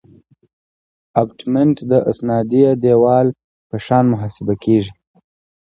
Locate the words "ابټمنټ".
1.21-1.77